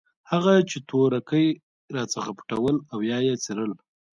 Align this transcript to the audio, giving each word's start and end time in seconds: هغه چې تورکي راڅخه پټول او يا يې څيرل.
هغه 0.31 0.53
چې 0.69 0.77
تورکي 0.89 1.45
راڅخه 1.95 2.31
پټول 2.39 2.75
او 2.93 2.99
يا 3.09 3.17
يې 3.27 3.35
څيرل. 3.43 3.71